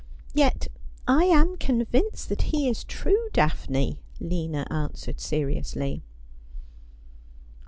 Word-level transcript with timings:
'Yet 0.33 0.67
I 1.07 1.25
am 1.25 1.57
convinced 1.57 2.29
that 2.29 2.41
he 2.49 2.67
is 2.67 2.83
true. 2.83 3.29
Daphne,' 3.33 3.99
Lina 4.19 4.65
an 4.71 4.89
swered 4.93 5.19
seriously. 5.19 6.01